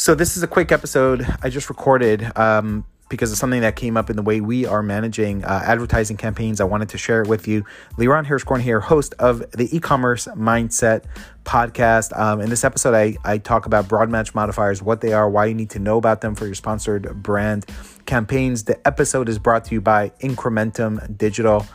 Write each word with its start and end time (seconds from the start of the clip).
So, 0.00 0.14
this 0.14 0.38
is 0.38 0.42
a 0.42 0.46
quick 0.46 0.72
episode 0.72 1.26
I 1.42 1.50
just 1.50 1.68
recorded 1.68 2.34
um, 2.34 2.86
because 3.10 3.32
of 3.32 3.36
something 3.36 3.60
that 3.60 3.76
came 3.76 3.98
up 3.98 4.08
in 4.08 4.16
the 4.16 4.22
way 4.22 4.40
we 4.40 4.64
are 4.64 4.82
managing 4.82 5.44
uh, 5.44 5.60
advertising 5.62 6.16
campaigns. 6.16 6.58
I 6.58 6.64
wanted 6.64 6.88
to 6.88 6.96
share 6.96 7.20
it 7.20 7.28
with 7.28 7.46
you. 7.46 7.66
Liron 7.98 8.24
Hirschhorn 8.24 8.62
here, 8.62 8.80
host 8.80 9.14
of 9.18 9.40
the 9.50 9.68
e 9.76 9.78
commerce 9.78 10.26
mindset 10.28 11.04
podcast. 11.44 12.18
Um, 12.18 12.40
in 12.40 12.48
this 12.48 12.64
episode, 12.64 12.94
I, 12.94 13.18
I 13.26 13.36
talk 13.36 13.66
about 13.66 13.88
broad 13.88 14.08
match 14.08 14.34
modifiers, 14.34 14.82
what 14.82 15.02
they 15.02 15.12
are, 15.12 15.28
why 15.28 15.44
you 15.44 15.54
need 15.54 15.68
to 15.68 15.78
know 15.78 15.98
about 15.98 16.22
them 16.22 16.34
for 16.34 16.46
your 16.46 16.54
sponsored 16.54 17.22
brand 17.22 17.66
campaigns. 18.06 18.64
The 18.64 18.80
episode 18.86 19.28
is 19.28 19.38
brought 19.38 19.66
to 19.66 19.74
you 19.74 19.82
by 19.82 20.12
Incrementum 20.20 21.18
Digital. 21.18 21.66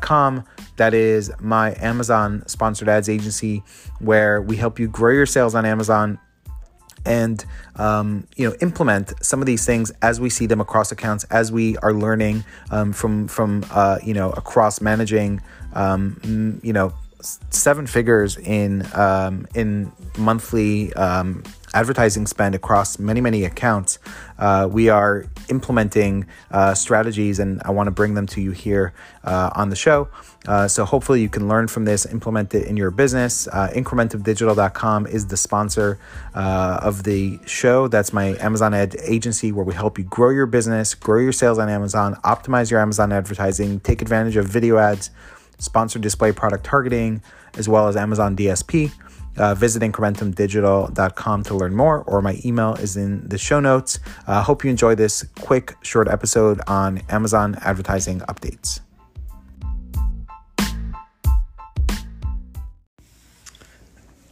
Com. 0.00 0.42
That 0.76 0.92
is 0.92 1.30
my 1.38 1.76
Amazon 1.78 2.42
sponsored 2.48 2.88
ads 2.88 3.08
agency 3.08 3.62
where 4.00 4.42
we 4.42 4.56
help 4.56 4.80
you 4.80 4.88
grow 4.88 5.12
your 5.12 5.24
sales 5.24 5.54
on 5.54 5.64
Amazon 5.64 6.18
and 7.08 7.44
um, 7.76 8.26
you 8.36 8.48
know 8.48 8.54
implement 8.60 9.12
some 9.24 9.40
of 9.40 9.46
these 9.46 9.64
things 9.64 9.90
as 10.02 10.20
we 10.20 10.30
see 10.30 10.46
them 10.46 10.60
across 10.60 10.92
accounts 10.92 11.24
as 11.24 11.50
we 11.50 11.76
are 11.78 11.92
learning 11.92 12.44
um, 12.70 12.92
from 12.92 13.26
from 13.26 13.64
uh, 13.70 13.98
you 14.04 14.14
know 14.14 14.30
across 14.30 14.80
managing 14.80 15.40
um, 15.72 16.60
you 16.62 16.72
know 16.72 16.92
seven 17.50 17.86
figures 17.86 18.36
in 18.36 18.86
um, 18.94 19.46
in 19.54 19.90
monthly 20.16 20.92
um, 20.94 21.42
advertising 21.74 22.26
spend 22.26 22.54
across 22.54 22.98
many 22.98 23.20
many 23.20 23.44
accounts 23.44 23.98
uh, 24.38 24.68
we 24.70 24.88
are 24.88 25.26
implementing 25.48 26.26
uh, 26.50 26.74
strategies 26.74 27.38
and 27.38 27.60
i 27.64 27.70
want 27.70 27.86
to 27.86 27.90
bring 27.90 28.14
them 28.14 28.26
to 28.26 28.40
you 28.40 28.50
here 28.50 28.92
uh, 29.24 29.50
on 29.54 29.70
the 29.70 29.76
show. 29.76 30.08
Uh, 30.46 30.66
so 30.66 30.84
hopefully 30.84 31.20
you 31.20 31.28
can 31.28 31.48
learn 31.48 31.68
from 31.68 31.84
this 31.84 32.06
implement 32.06 32.54
it 32.54 32.66
in 32.66 32.76
your 32.76 32.90
business. 32.90 33.46
Uh, 33.48 33.68
incrementumdigital.com 33.74 35.06
is 35.06 35.26
the 35.26 35.36
sponsor 35.36 35.98
uh, 36.34 36.80
of 36.82 37.02
the 37.04 37.38
show. 37.46 37.88
That's 37.88 38.12
my 38.12 38.36
amazon 38.40 38.74
ad 38.74 38.96
agency 39.02 39.52
where 39.52 39.64
we 39.64 39.74
help 39.74 39.98
you 39.98 40.04
grow 40.04 40.30
your 40.30 40.46
business 40.46 40.94
grow 40.94 41.20
your 41.20 41.32
sales 41.32 41.58
on 41.58 41.68
amazon 41.68 42.14
optimize 42.24 42.70
your 42.70 42.80
amazon 42.80 43.12
advertising 43.12 43.80
take 43.80 44.02
advantage 44.02 44.36
of 44.36 44.46
video 44.46 44.78
ads 44.78 45.10
sponsored 45.58 46.02
display 46.02 46.32
product 46.32 46.64
targeting 46.64 47.22
as 47.56 47.68
well 47.68 47.88
as 47.88 47.96
amazon 47.96 48.36
dsp 48.36 48.92
uh, 49.38 49.54
visit 49.54 49.82
incrementumdigital.com 49.82 51.42
to 51.44 51.54
learn 51.54 51.74
more, 51.74 52.02
or 52.02 52.20
my 52.22 52.40
email 52.44 52.74
is 52.74 52.96
in 52.96 53.28
the 53.28 53.38
show 53.38 53.60
notes. 53.60 53.98
Uh, 54.26 54.42
hope 54.42 54.64
you 54.64 54.70
enjoy 54.70 54.94
this 54.94 55.24
quick, 55.40 55.74
short 55.82 56.08
episode 56.08 56.60
on 56.66 56.98
Amazon 57.08 57.56
advertising 57.62 58.20
updates. 58.20 58.80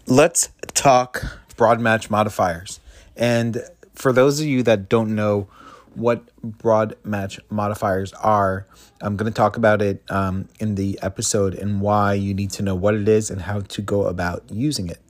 Let's 0.06 0.50
talk 0.74 1.40
broad 1.56 1.80
match 1.80 2.10
modifiers. 2.10 2.80
And 3.16 3.62
for 3.94 4.12
those 4.12 4.40
of 4.40 4.46
you 4.46 4.62
that 4.62 4.88
don't 4.88 5.14
know 5.14 5.48
what 5.96 6.30
broad 6.42 6.94
match 7.04 7.40
modifiers 7.50 8.12
are, 8.14 8.66
I'm 9.00 9.16
going 9.16 9.30
to 9.30 9.36
talk 9.36 9.56
about 9.56 9.80
it 9.80 10.02
um, 10.10 10.48
in 10.60 10.74
the 10.74 10.98
episode 11.02 11.54
and 11.54 11.80
why 11.80 12.14
you 12.14 12.34
need 12.34 12.50
to 12.52 12.62
know 12.62 12.74
what 12.74 12.94
it 12.94 13.08
is 13.08 13.30
and 13.30 13.40
how 13.40 13.60
to 13.60 13.82
go 13.82 14.04
about 14.04 14.44
using 14.50 14.88
it. 14.88 15.00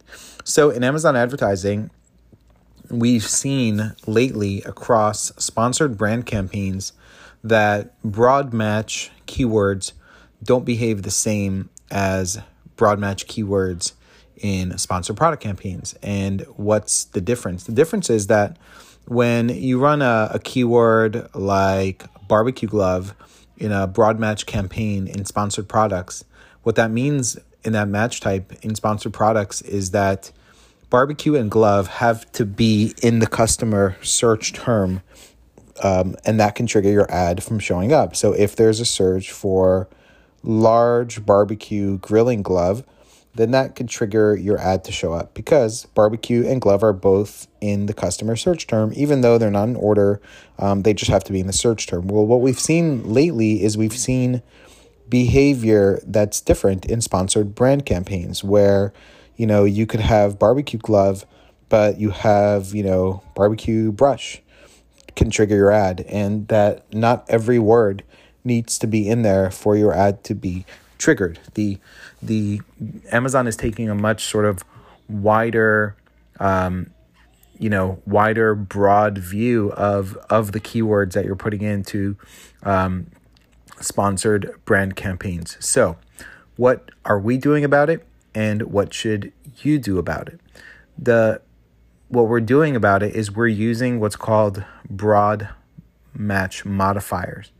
So, 0.45 0.71
in 0.71 0.85
Amazon 0.85 1.17
advertising, 1.17 1.91
we've 2.89 3.25
seen 3.25 3.95
lately 4.07 4.63
across 4.63 5.33
sponsored 5.37 5.99
brand 5.99 6.27
campaigns 6.27 6.93
that 7.43 8.01
broad 8.03 8.53
match 8.53 9.11
keywords 9.27 9.93
don't 10.43 10.65
behave 10.65 11.03
the 11.03 11.11
same 11.11 11.69
as 11.91 12.39
broad 12.77 12.99
match 12.99 13.27
keywords 13.27 13.93
in 14.37 14.77
sponsored 14.79 15.17
product 15.17 15.43
campaigns. 15.43 15.95
And 16.03 16.43
what's 16.57 17.05
the 17.05 17.21
difference? 17.21 17.65
The 17.65 17.73
difference 17.73 18.11
is 18.11 18.27
that 18.29 18.57
when 19.07 19.49
you 19.49 19.79
run 19.79 20.03
a, 20.03 20.31
a 20.35 20.39
keyword 20.39 21.29
like 21.35 22.05
barbecue 22.29 22.69
glove, 22.69 23.15
in 23.59 23.73
a 23.73 23.87
broad 23.87 24.19
match 24.19 24.47
campaign 24.47 25.07
in 25.07 25.25
sponsored 25.25 25.69
products. 25.69 26.25
What 26.63 26.77
that 26.77 26.91
means 26.91 27.39
in 27.65 27.73
that 27.73 27.89
match 27.89 28.21
type 28.21 28.53
in 28.63 28.75
sponsored 28.75 29.13
products 29.13 29.63
is 29.63 29.91
that 29.93 30.31
barbecue 30.91 31.35
and 31.35 31.51
glove 31.51 31.89
have 31.89 32.31
to 32.33 32.45
be 32.45 32.95
in 33.03 33.19
the 33.19 33.27
customer 33.27 33.97
search 34.03 34.53
term, 34.53 35.03
um, 35.83 36.17
and 36.25 36.39
that 36.39 36.55
can 36.55 36.67
trigger 36.67 36.91
your 36.91 37.11
ad 37.11 37.43
from 37.43 37.59
showing 37.59 37.93
up. 37.93 38.15
So 38.15 38.33
if 38.33 38.57
there's 38.57 38.81
a 38.81 38.85
search 38.85 39.33
for 39.33 39.89
large 40.43 41.25
barbecue 41.25 41.99
grilling 41.99 42.43
glove, 42.43 42.85
then 43.37 43.51
that 43.53 43.77
could 43.77 43.89
trigger 43.89 44.37
your 44.37 44.59
ad 44.59 44.85
to 44.85 44.93
show 44.93 45.13
up 45.13 45.35
because 45.35 45.87
barbecue 45.95 46.47
and 46.47 46.61
glove 46.61 46.83
are 46.83 46.93
both 46.93 47.47
in 47.61 47.87
the 47.87 47.95
customer 47.95 48.37
search 48.37 48.67
term, 48.67 48.93
even 48.95 49.21
though 49.21 49.39
they're 49.39 49.51
not 49.51 49.69
in 49.69 49.77
order. 49.77 50.21
Um, 50.59 50.83
they 50.83 50.95
just 50.95 51.11
have 51.11 51.25
to 51.25 51.33
be 51.33 51.41
in 51.41 51.47
the 51.47 51.53
search 51.53 51.87
term. 51.87 52.09
Well, 52.09 52.27
what 52.27 52.41
we've 52.41 52.59
seen 52.59 53.13
lately 53.13 53.63
is 53.63 53.77
we've 53.77 53.93
seen 53.97 54.43
behavior 55.09 56.01
that's 56.05 56.41
different 56.41 56.87
in 56.87 57.01
sponsored 57.01 57.55
brand 57.55 57.87
campaigns 57.87 58.43
where, 58.43 58.93
you 59.37 59.47
know, 59.47 59.65
you 59.65 59.87
could 59.87 60.01
have 60.01 60.39
barbecue 60.39 60.79
glove, 60.79 61.27
but 61.69 61.99
you 61.99 62.11
have, 62.11 62.75
you 62.75 62.83
know, 62.83 63.23
barbecue 63.35 63.93
brush 63.93 64.43
can 65.15 65.31
trigger 65.31 65.57
your 65.57 65.73
ad, 65.73 66.05
and 66.09 66.47
that 66.49 66.93
not 66.95 67.25
every 67.29 67.59
word 67.59 68.05
needs 68.45 68.79
to 68.79 68.87
be 68.87 69.09
in 69.09 69.23
there 69.23 69.51
for 69.51 69.77
your 69.77 69.93
ad 69.93 70.23
to 70.25 70.35
be 70.35 70.65
triggered. 70.99 71.39
The 71.55 71.79
the 72.23 72.61
Amazon 73.11 73.47
is 73.47 73.57
taking 73.57 73.89
a 73.89 73.95
much 73.95 74.25
sort 74.25 74.45
of 74.45 74.65
wider 75.09 75.97
um, 76.41 76.91
you 77.59 77.71
know 77.71 78.01
wider 78.07 78.55
broad 78.55 79.19
view 79.19 79.73
of 79.73 80.17
of 80.31 80.53
the 80.53 80.61
keywords 80.61 81.13
that 81.13 81.25
you're 81.25 81.37
putting 81.37 81.63
into 81.63 82.17
um, 82.63 83.07
sponsored 83.81 84.55
brand 84.65 84.97
campaigns. 84.97 85.57
So 85.61 85.97
what 86.57 86.91
are 87.05 87.19
we 87.19 87.37
doing 87.37 87.65
about 87.65 87.91
it 87.91 88.07
and 88.35 88.63
what 88.63 88.93
should 88.93 89.33
you 89.63 89.79
do 89.79 89.99
about 89.99 90.29
it? 90.29 90.41
The 90.99 91.41
what 92.09 92.29
we're 92.29 92.41
doing 92.41 92.77
about 92.77 93.03
it 93.03 93.15
is 93.15 93.33
we're 93.33 93.49
using 93.49 94.01
what's 94.01 94.17
called 94.17 94.65
broad 94.89 95.49
match 96.15 96.65
modifiers. 96.65 97.51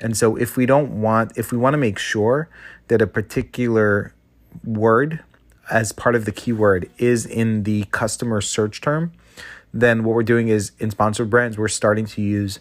And 0.00 0.16
so 0.16 0.36
if 0.36 0.56
we 0.56 0.66
don't 0.66 1.00
want 1.00 1.36
if 1.36 1.52
we 1.52 1.58
want 1.58 1.74
to 1.74 1.78
make 1.78 1.98
sure 1.98 2.48
that 2.90 3.00
a 3.00 3.06
particular 3.06 4.12
word 4.64 5.20
as 5.70 5.92
part 5.92 6.16
of 6.16 6.24
the 6.24 6.32
keyword 6.32 6.90
is 6.98 7.24
in 7.24 7.62
the 7.62 7.84
customer 7.92 8.40
search 8.40 8.80
term, 8.80 9.12
then 9.72 10.02
what 10.02 10.16
we're 10.16 10.24
doing 10.24 10.48
is 10.48 10.72
in 10.80 10.90
sponsored 10.90 11.30
brands, 11.30 11.56
we're 11.56 11.68
starting 11.68 12.04
to 12.04 12.20
use 12.20 12.58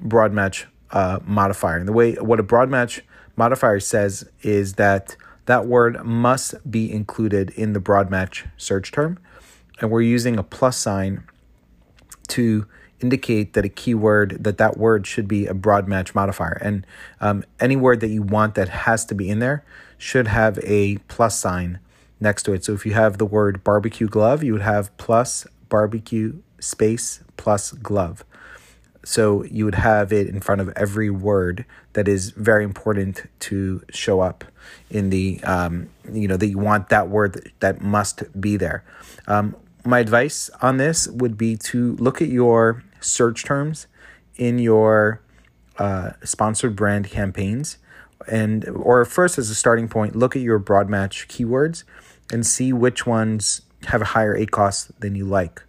broad 0.00 0.32
match 0.32 0.66
uh, 0.90 1.20
modifier. 1.24 1.76
And 1.76 1.86
the 1.86 1.92
way 1.92 2.14
what 2.14 2.40
a 2.40 2.42
broad 2.42 2.68
match 2.68 3.02
modifier 3.36 3.78
says 3.78 4.28
is 4.42 4.74
that 4.74 5.16
that 5.46 5.66
word 5.66 6.04
must 6.04 6.68
be 6.68 6.90
included 6.92 7.50
in 7.50 7.72
the 7.72 7.80
broad 7.80 8.10
match 8.10 8.46
search 8.56 8.90
term. 8.90 9.20
And 9.80 9.88
we're 9.88 10.02
using 10.02 10.36
a 10.36 10.42
plus 10.42 10.76
sign 10.76 11.22
to 12.28 12.66
indicate 13.00 13.54
that 13.54 13.64
a 13.64 13.68
keyword 13.68 14.42
that 14.44 14.58
that 14.58 14.76
word 14.76 15.06
should 15.06 15.28
be 15.28 15.46
a 15.46 15.54
broad 15.54 15.88
match 15.88 16.14
modifier. 16.14 16.58
And 16.60 16.86
um, 17.20 17.44
any 17.58 17.76
word 17.76 18.00
that 18.00 18.08
you 18.08 18.22
want 18.22 18.54
that 18.54 18.68
has 18.68 19.04
to 19.06 19.14
be 19.14 19.28
in 19.28 19.38
there 19.38 19.64
should 19.98 20.28
have 20.28 20.58
a 20.62 20.96
plus 21.08 21.38
sign 21.38 21.78
next 22.20 22.42
to 22.44 22.52
it. 22.52 22.64
So 22.64 22.72
if 22.72 22.84
you 22.84 22.92
have 22.94 23.18
the 23.18 23.26
word 23.26 23.64
barbecue 23.64 24.08
glove 24.08 24.42
you 24.42 24.52
would 24.52 24.62
have 24.62 24.96
plus 24.96 25.46
barbecue 25.68 26.40
space 26.60 27.20
plus 27.36 27.72
glove. 27.72 28.24
So 29.02 29.44
you 29.44 29.64
would 29.64 29.76
have 29.76 30.12
it 30.12 30.28
in 30.28 30.40
front 30.40 30.60
of 30.60 30.68
every 30.76 31.08
word 31.08 31.64
that 31.94 32.06
is 32.06 32.30
very 32.30 32.64
important 32.64 33.22
to 33.40 33.82
show 33.90 34.20
up 34.20 34.44
in 34.90 35.10
the 35.10 35.42
um, 35.44 35.88
you 36.12 36.28
know 36.28 36.36
that 36.36 36.46
you 36.46 36.58
want 36.58 36.90
that 36.90 37.08
word 37.08 37.50
that, 37.60 37.80
must 37.80 38.40
be 38.40 38.56
there. 38.56 38.84
Um, 39.26 39.56
my 39.84 40.00
advice 40.00 40.50
on 40.60 40.76
this 40.76 41.08
would 41.08 41.38
be 41.38 41.56
to 41.56 41.96
look 41.96 42.20
at 42.20 42.28
your 42.28 42.84
search 43.00 43.44
terms 43.44 43.86
in 44.36 44.58
your 44.58 45.22
uh, 45.78 46.12
sponsored 46.24 46.76
brand 46.76 47.10
campaigns. 47.10 47.78
And 48.28 48.68
or 48.68 49.04
first 49.04 49.38
as 49.38 49.50
a 49.50 49.54
starting 49.54 49.88
point 49.88 50.14
look 50.14 50.36
at 50.36 50.42
your 50.42 50.58
broad 50.58 50.88
match 50.88 51.26
keywords 51.28 51.84
and 52.32 52.46
see 52.46 52.72
which 52.72 53.06
ones 53.06 53.62
have 53.86 54.02
a 54.02 54.06
higher 54.06 54.36
ACOS 54.36 54.90
than 54.98 55.14
you 55.14 55.24
like. 55.24 55.62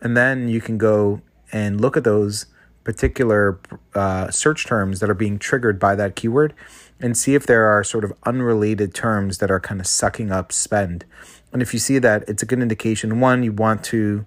And 0.00 0.16
then 0.16 0.48
you 0.48 0.60
can 0.60 0.78
go 0.78 1.22
and 1.50 1.80
look 1.80 1.96
at 1.96 2.04
those 2.04 2.46
particular 2.84 3.58
uh, 3.94 4.30
search 4.30 4.66
terms 4.66 5.00
that 5.00 5.10
are 5.10 5.14
being 5.14 5.38
triggered 5.38 5.78
by 5.78 5.94
that 5.94 6.16
keyword 6.16 6.54
and 7.00 7.16
see 7.16 7.34
if 7.34 7.46
there 7.46 7.66
are 7.66 7.84
sort 7.84 8.04
of 8.04 8.12
unrelated 8.24 8.94
terms 8.94 9.38
that 9.38 9.50
are 9.50 9.60
kind 9.60 9.80
of 9.80 9.86
sucking 9.86 10.30
up 10.30 10.52
spend. 10.52 11.04
And 11.52 11.62
if 11.62 11.72
you 11.72 11.80
see 11.80 11.98
that 11.98 12.24
it's 12.28 12.42
a 12.42 12.46
good 12.46 12.60
indication 12.60 13.20
one 13.20 13.42
you 13.42 13.52
want 13.52 13.84
to 13.84 14.24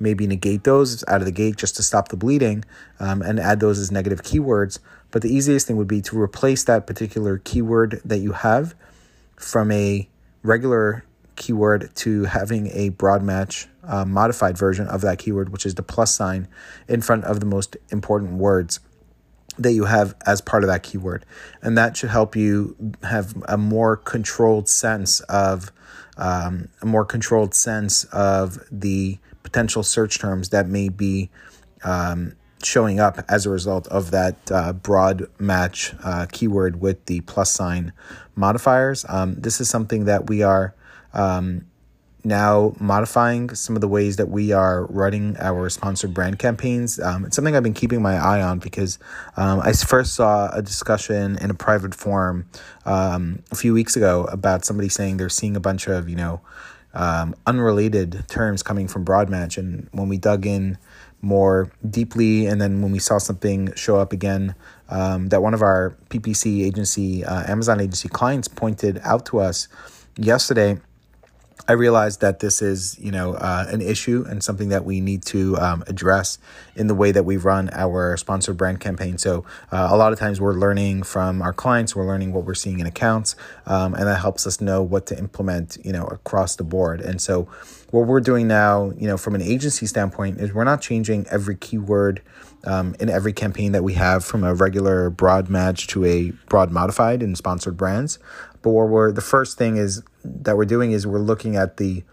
maybe 0.00 0.26
negate 0.26 0.64
those 0.64 1.04
out 1.06 1.20
of 1.20 1.26
the 1.26 1.32
gate 1.32 1.56
just 1.56 1.76
to 1.76 1.82
stop 1.82 2.08
the 2.08 2.16
bleeding 2.16 2.64
um, 2.98 3.22
and 3.22 3.38
add 3.38 3.60
those 3.60 3.78
as 3.78 3.90
negative 3.90 4.22
keywords. 4.22 4.78
But 5.10 5.22
the 5.22 5.34
easiest 5.34 5.66
thing 5.66 5.76
would 5.76 5.88
be 5.88 6.00
to 6.02 6.20
replace 6.20 6.64
that 6.64 6.86
particular 6.86 7.38
keyword 7.38 8.00
that 8.04 8.18
you 8.18 8.32
have 8.32 8.74
from 9.36 9.70
a 9.70 10.08
regular 10.42 11.04
keyword 11.36 11.90
to 11.96 12.24
having 12.24 12.68
a 12.68 12.90
broad 12.90 13.22
match 13.22 13.66
uh, 13.82 14.04
modified 14.04 14.56
version 14.56 14.86
of 14.86 15.00
that 15.00 15.18
keyword, 15.18 15.50
which 15.50 15.66
is 15.66 15.74
the 15.74 15.82
plus 15.82 16.14
sign 16.14 16.46
in 16.88 17.00
front 17.00 17.24
of 17.24 17.40
the 17.40 17.46
most 17.46 17.76
important 17.90 18.32
words 18.34 18.80
that 19.58 19.72
you 19.72 19.84
have 19.84 20.14
as 20.26 20.40
part 20.40 20.62
of 20.62 20.68
that 20.68 20.82
keyword. 20.82 21.24
And 21.62 21.76
that 21.76 21.96
should 21.96 22.10
help 22.10 22.36
you 22.36 22.76
have 23.02 23.34
a 23.48 23.58
more 23.58 23.96
controlled 23.96 24.68
sense 24.68 25.20
of 25.20 25.72
um, 26.16 26.68
a 26.82 26.86
more 26.86 27.04
controlled 27.04 27.54
sense 27.54 28.04
of 28.04 28.58
the 28.70 29.18
potential 29.42 29.82
search 29.82 30.18
terms 30.18 30.50
that 30.50 30.68
may 30.68 30.88
be 30.88 31.30
um, 31.84 32.34
showing 32.62 33.00
up 33.00 33.18
as 33.28 33.46
a 33.46 33.50
result 33.50 33.86
of 33.88 34.10
that 34.10 34.36
uh, 34.50 34.72
broad 34.72 35.26
match 35.38 35.94
uh, 36.04 36.26
keyword 36.30 36.80
with 36.80 37.04
the 37.06 37.20
plus 37.22 37.50
sign 37.52 37.92
modifiers. 38.36 39.04
Um, 39.08 39.34
this 39.34 39.60
is 39.60 39.68
something 39.68 40.04
that 40.04 40.28
we 40.28 40.42
are 40.42 40.74
um, 41.14 41.66
now 42.24 42.74
modifying 42.78 43.54
some 43.54 43.76
of 43.76 43.80
the 43.80 43.88
ways 43.88 44.16
that 44.16 44.28
we 44.28 44.52
are 44.52 44.84
running 44.86 45.36
our 45.38 45.68
sponsored 45.70 46.12
brand 46.12 46.38
campaigns. 46.38 47.00
Um, 47.00 47.24
it's 47.24 47.36
something 47.36 47.56
I've 47.56 47.62
been 47.62 47.72
keeping 47.74 48.02
my 48.02 48.16
eye 48.16 48.42
on 48.42 48.58
because 48.58 48.98
um, 49.36 49.60
I 49.60 49.72
first 49.72 50.14
saw 50.14 50.50
a 50.50 50.62
discussion 50.62 51.38
in 51.40 51.50
a 51.50 51.54
private 51.54 51.94
forum 51.94 52.46
um, 52.84 53.42
a 53.50 53.54
few 53.54 53.72
weeks 53.72 53.96
ago 53.96 54.24
about 54.24 54.64
somebody 54.64 54.88
saying 54.88 55.16
they're 55.16 55.28
seeing 55.28 55.56
a 55.56 55.60
bunch 55.60 55.86
of, 55.86 56.08
you 56.08 56.16
know, 56.16 56.40
um, 56.94 57.34
unrelated 57.46 58.24
terms 58.28 58.62
coming 58.62 58.88
from 58.88 59.04
Broadmatch. 59.04 59.58
And 59.58 59.88
when 59.92 60.08
we 60.08 60.18
dug 60.18 60.46
in 60.46 60.78
more 61.22 61.70
deeply, 61.88 62.46
and 62.46 62.60
then 62.60 62.82
when 62.82 62.92
we 62.92 62.98
saw 62.98 63.18
something 63.18 63.72
show 63.74 63.96
up 63.96 64.12
again 64.12 64.54
um, 64.88 65.28
that 65.28 65.42
one 65.42 65.54
of 65.54 65.62
our 65.62 65.96
PPC 66.08 66.64
agency, 66.64 67.24
uh, 67.24 67.50
Amazon 67.50 67.80
agency 67.80 68.08
clients 68.08 68.48
pointed 68.48 69.00
out 69.04 69.26
to 69.26 69.38
us 69.38 69.68
yesterday 70.16 70.78
I 71.68 71.72
realized 71.72 72.20
that 72.20 72.40
this 72.40 72.62
is, 72.62 72.98
you 72.98 73.10
know, 73.10 73.34
uh, 73.34 73.66
an 73.68 73.80
issue 73.80 74.24
and 74.28 74.42
something 74.42 74.70
that 74.70 74.84
we 74.84 75.00
need 75.00 75.22
to 75.26 75.56
um, 75.58 75.84
address 75.86 76.38
in 76.74 76.86
the 76.86 76.94
way 76.94 77.12
that 77.12 77.24
we 77.24 77.36
run 77.36 77.70
our 77.72 78.16
sponsored 78.16 78.56
brand 78.56 78.80
campaign. 78.80 79.18
So 79.18 79.44
uh, 79.70 79.88
a 79.90 79.96
lot 79.96 80.12
of 80.12 80.18
times 80.18 80.40
we're 80.40 80.54
learning 80.54 81.02
from 81.04 81.42
our 81.42 81.52
clients, 81.52 81.94
we're 81.94 82.06
learning 82.06 82.32
what 82.32 82.44
we're 82.44 82.54
seeing 82.54 82.80
in 82.80 82.86
accounts, 82.86 83.36
um, 83.66 83.94
and 83.94 84.06
that 84.06 84.20
helps 84.20 84.46
us 84.46 84.60
know 84.60 84.82
what 84.82 85.06
to 85.06 85.18
implement, 85.18 85.78
you 85.84 85.92
know, 85.92 86.06
across 86.06 86.56
the 86.56 86.64
board. 86.64 87.00
And 87.00 87.20
so 87.20 87.48
what 87.90 88.06
we're 88.06 88.20
doing 88.20 88.48
now, 88.48 88.92
you 88.96 89.06
know, 89.06 89.16
from 89.16 89.34
an 89.34 89.42
agency 89.42 89.86
standpoint, 89.86 90.40
is 90.40 90.52
we're 90.52 90.64
not 90.64 90.80
changing 90.80 91.26
every 91.28 91.56
keyword 91.56 92.22
um, 92.64 92.94
in 93.00 93.08
every 93.08 93.32
campaign 93.32 93.72
that 93.72 93.82
we 93.82 93.94
have 93.94 94.24
from 94.24 94.44
a 94.44 94.54
regular 94.54 95.10
broad 95.10 95.48
match 95.48 95.86
to 95.88 96.04
a 96.04 96.30
broad 96.48 96.70
modified 96.70 97.22
in 97.22 97.34
sponsored 97.34 97.76
brands. 97.76 98.18
But 98.62 98.70
what 98.70 98.88
we're 98.88 99.12
the 99.12 99.20
first 99.20 99.58
thing 99.58 99.76
is 99.76 100.02
that 100.24 100.56
we're 100.56 100.64
doing 100.64 100.92
is 100.92 101.06
we're 101.06 101.18
looking 101.18 101.56
at 101.56 101.76
the 101.76 102.04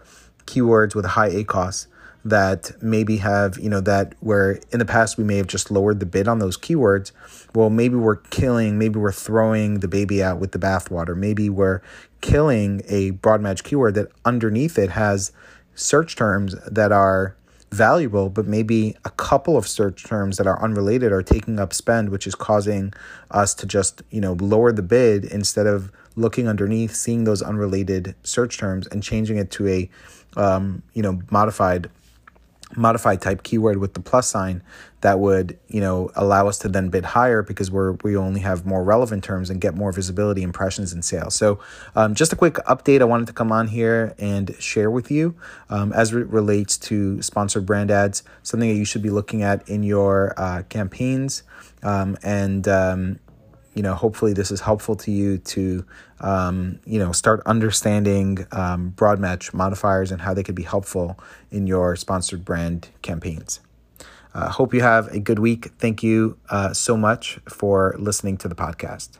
keywords 0.46 0.94
with 0.94 1.04
high 1.04 1.30
ACOS 1.30 1.86
that 2.24 2.72
maybe 2.82 3.18
have, 3.18 3.58
you 3.58 3.70
know, 3.70 3.80
that 3.80 4.14
where 4.20 4.60
in 4.70 4.78
the 4.78 4.84
past 4.84 5.18
we 5.18 5.24
may 5.24 5.36
have 5.36 5.46
just 5.46 5.70
lowered 5.70 6.00
the 6.00 6.06
bid 6.06 6.28
on 6.28 6.38
those 6.38 6.56
keywords. 6.56 7.12
Well, 7.54 7.70
maybe 7.70 7.96
we're 7.96 8.16
killing, 8.16 8.78
maybe 8.78 8.98
we're 8.98 9.12
throwing 9.12 9.80
the 9.80 9.88
baby 9.88 10.22
out 10.22 10.38
with 10.38 10.52
the 10.52 10.58
bathwater. 10.58 11.16
Maybe 11.16 11.48
we're 11.48 11.80
killing 12.20 12.82
a 12.88 13.10
broad 13.10 13.40
match 13.40 13.64
keyword 13.64 13.94
that 13.94 14.08
underneath 14.24 14.78
it 14.78 14.90
has 14.90 15.32
search 15.74 16.16
terms 16.16 16.54
that 16.66 16.92
are 16.92 17.36
valuable, 17.70 18.30
but 18.30 18.46
maybe 18.46 18.96
a 19.04 19.10
couple 19.10 19.56
of 19.56 19.68
search 19.68 20.04
terms 20.04 20.38
that 20.38 20.46
are 20.46 20.62
unrelated 20.62 21.12
are 21.12 21.22
taking 21.22 21.58
up 21.60 21.72
spend, 21.72 22.08
which 22.08 22.26
is 22.26 22.34
causing 22.34 22.92
us 23.30 23.54
to 23.54 23.66
just, 23.66 24.02
you 24.10 24.20
know, 24.20 24.32
lower 24.34 24.72
the 24.72 24.82
bid 24.82 25.24
instead 25.24 25.66
of 25.66 25.92
looking 26.18 26.48
underneath, 26.48 26.94
seeing 26.94 27.24
those 27.24 27.42
unrelated 27.42 28.14
search 28.22 28.58
terms 28.58 28.86
and 28.88 29.02
changing 29.02 29.38
it 29.38 29.50
to 29.52 29.68
a 29.68 29.90
um, 30.36 30.82
you 30.92 31.02
know 31.02 31.20
modified 31.30 31.90
modified 32.76 33.22
type 33.22 33.42
keyword 33.42 33.78
with 33.78 33.94
the 33.94 34.00
plus 34.00 34.28
sign 34.28 34.62
that 35.00 35.18
would 35.18 35.58
you 35.68 35.80
know 35.80 36.10
allow 36.14 36.46
us 36.46 36.58
to 36.58 36.68
then 36.68 36.90
bid 36.90 37.04
higher 37.04 37.42
because 37.42 37.70
we're 37.70 37.92
we 38.04 38.16
only 38.16 38.40
have 38.40 38.66
more 38.66 38.84
relevant 38.84 39.24
terms 39.24 39.48
and 39.48 39.60
get 39.60 39.74
more 39.74 39.90
visibility 39.90 40.42
impressions 40.42 40.92
and 40.92 41.04
sales. 41.04 41.34
So 41.34 41.60
um, 41.96 42.14
just 42.14 42.32
a 42.32 42.36
quick 42.36 42.54
update 42.54 43.00
i 43.00 43.04
wanted 43.04 43.26
to 43.28 43.32
come 43.32 43.52
on 43.52 43.68
here 43.68 44.14
and 44.18 44.54
share 44.58 44.90
with 44.90 45.10
you 45.10 45.34
um, 45.70 45.92
as 45.92 46.12
it 46.12 46.26
relates 46.26 46.76
to 46.78 47.22
sponsored 47.22 47.64
brand 47.64 47.90
ads 47.90 48.22
something 48.42 48.68
that 48.68 48.76
you 48.76 48.84
should 48.84 49.02
be 49.02 49.10
looking 49.10 49.42
at 49.42 49.66
in 49.68 49.82
your 49.82 50.34
uh, 50.36 50.62
campaigns 50.68 51.42
um, 51.82 52.18
and 52.22 52.68
um, 52.68 53.18
you 53.74 53.82
know, 53.82 53.94
hopefully 53.94 54.32
this 54.32 54.50
is 54.50 54.60
helpful 54.60 54.96
to 54.96 55.10
you 55.10 55.38
to, 55.38 55.84
um, 56.20 56.80
you 56.84 56.98
know, 56.98 57.12
start 57.12 57.42
understanding 57.46 58.46
um, 58.52 58.90
broad 58.90 59.18
match 59.18 59.54
modifiers 59.54 60.10
and 60.10 60.20
how 60.20 60.34
they 60.34 60.42
could 60.42 60.54
be 60.54 60.62
helpful 60.62 61.18
in 61.50 61.66
your 61.66 61.94
sponsored 61.96 62.44
brand 62.44 62.88
campaigns. 63.02 63.60
Uh, 64.34 64.50
hope 64.50 64.74
you 64.74 64.82
have 64.82 65.08
a 65.08 65.18
good 65.18 65.38
week. 65.38 65.72
Thank 65.78 66.02
you 66.02 66.38
uh, 66.50 66.72
so 66.72 66.96
much 66.96 67.38
for 67.48 67.94
listening 67.98 68.36
to 68.38 68.48
the 68.48 68.54
podcast. 68.54 69.18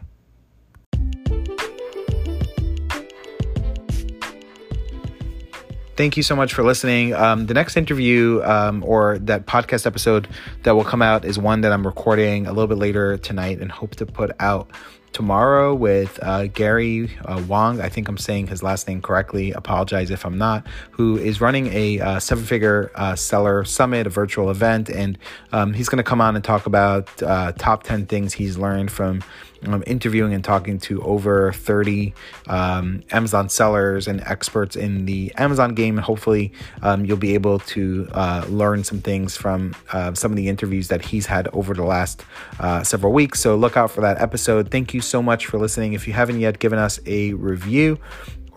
Thank 5.98 6.16
you 6.16 6.22
so 6.22 6.36
much 6.36 6.54
for 6.54 6.62
listening. 6.62 7.12
Um, 7.12 7.46
the 7.46 7.54
next 7.54 7.76
interview 7.76 8.40
um, 8.44 8.84
or 8.86 9.18
that 9.18 9.46
podcast 9.46 9.84
episode 9.84 10.28
that 10.62 10.76
will 10.76 10.84
come 10.84 11.02
out 11.02 11.24
is 11.24 11.40
one 11.40 11.62
that 11.62 11.72
I'm 11.72 11.84
recording 11.84 12.46
a 12.46 12.52
little 12.52 12.68
bit 12.68 12.78
later 12.78 13.18
tonight 13.18 13.58
and 13.58 13.70
hope 13.70 13.96
to 13.96 14.06
put 14.06 14.30
out 14.38 14.70
tomorrow 15.12 15.74
with 15.74 16.16
uh, 16.22 16.46
Gary 16.46 17.10
uh, 17.24 17.42
Wong. 17.48 17.80
I 17.80 17.88
think 17.88 18.08
I'm 18.08 18.16
saying 18.16 18.46
his 18.46 18.62
last 18.62 18.86
name 18.86 19.02
correctly. 19.02 19.50
Apologize 19.50 20.12
if 20.12 20.24
I'm 20.24 20.38
not. 20.38 20.64
Who 20.92 21.18
is 21.18 21.40
running 21.40 21.66
a 21.72 21.98
uh, 21.98 22.20
seven 22.20 22.44
figure 22.44 22.92
uh, 22.94 23.16
seller 23.16 23.64
summit, 23.64 24.06
a 24.06 24.10
virtual 24.10 24.50
event. 24.50 24.88
And 24.88 25.18
um, 25.50 25.72
he's 25.72 25.88
going 25.88 25.98
to 25.98 26.04
come 26.04 26.20
on 26.20 26.36
and 26.36 26.44
talk 26.44 26.66
about 26.66 27.20
uh, 27.24 27.52
top 27.58 27.82
10 27.82 28.06
things 28.06 28.34
he's 28.34 28.56
learned 28.56 28.92
from 28.92 29.24
um, 29.66 29.82
interviewing 29.86 30.32
and 30.32 30.44
talking 30.44 30.78
to 30.80 31.02
over 31.02 31.52
30 31.52 32.14
um, 32.46 33.02
Amazon 33.10 33.48
sellers 33.48 34.06
and 34.08 34.20
experts 34.22 34.76
in 34.76 35.06
the 35.06 35.32
Amazon 35.36 35.74
game. 35.74 35.96
And 35.96 36.04
hopefully, 36.04 36.52
um, 36.82 37.04
you'll 37.04 37.16
be 37.16 37.34
able 37.34 37.58
to 37.60 38.08
uh, 38.12 38.44
learn 38.48 38.84
some 38.84 39.00
things 39.00 39.36
from 39.36 39.74
uh, 39.92 40.14
some 40.14 40.32
of 40.32 40.36
the 40.36 40.48
interviews 40.48 40.88
that 40.88 41.04
he's 41.04 41.26
had 41.26 41.48
over 41.48 41.74
the 41.74 41.84
last 41.84 42.24
uh, 42.60 42.82
several 42.82 43.12
weeks. 43.12 43.40
So, 43.40 43.56
look 43.56 43.76
out 43.76 43.90
for 43.90 44.00
that 44.00 44.20
episode. 44.20 44.70
Thank 44.70 44.94
you 44.94 45.00
so 45.00 45.22
much 45.22 45.46
for 45.46 45.58
listening. 45.58 45.92
If 45.92 46.06
you 46.06 46.12
haven't 46.12 46.40
yet 46.40 46.58
given 46.58 46.78
us 46.78 47.00
a 47.06 47.32
review, 47.34 47.98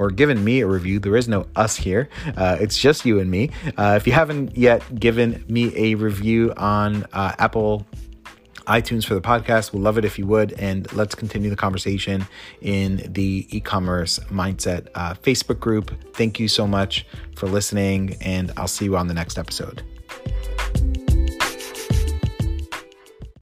or 0.01 0.09
given 0.09 0.43
me 0.43 0.61
a 0.61 0.67
review. 0.67 0.97
There 0.97 1.15
is 1.15 1.27
no 1.27 1.45
us 1.55 1.75
here. 1.75 2.09
Uh, 2.35 2.57
it's 2.59 2.75
just 2.75 3.05
you 3.05 3.19
and 3.19 3.29
me. 3.29 3.51
Uh, 3.77 3.93
if 3.97 4.07
you 4.07 4.13
haven't 4.13 4.57
yet 4.57 4.99
given 4.99 5.45
me 5.47 5.71
a 5.75 5.93
review 5.93 6.53
on 6.57 7.05
uh, 7.13 7.33
Apple 7.37 7.85
iTunes 8.71 9.05
for 9.05 9.13
the 9.13 9.21
podcast. 9.21 9.73
We'll 9.73 9.83
love 9.83 9.97
it 9.97 10.05
if 10.05 10.17
you 10.17 10.25
would. 10.27 10.53
And 10.53 10.91
let's 10.93 11.13
continue 11.13 11.49
the 11.49 11.55
conversation 11.55 12.25
in 12.61 12.97
the 13.05 13.47
e 13.49 13.59
commerce 13.59 14.19
mindset 14.29 14.87
uh, 14.95 15.13
Facebook 15.15 15.59
group. 15.59 15.91
Thank 16.15 16.39
you 16.39 16.47
so 16.47 16.65
much 16.65 17.05
for 17.35 17.47
listening, 17.47 18.17
and 18.21 18.51
I'll 18.55 18.67
see 18.67 18.85
you 18.85 18.95
on 18.95 19.07
the 19.07 19.13
next 19.13 19.37
episode. 19.37 19.83